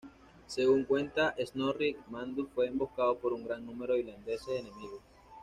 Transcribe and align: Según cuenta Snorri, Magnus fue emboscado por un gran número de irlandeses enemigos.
Según 0.47 0.85
cuenta 0.85 1.35
Snorri, 1.45 1.95
Magnus 2.09 2.49
fue 2.55 2.65
emboscado 2.65 3.19
por 3.19 3.33
un 3.33 3.43
gran 3.45 3.63
número 3.63 3.93
de 3.93 3.99
irlandeses 3.99 4.59
enemigos. 4.59 5.01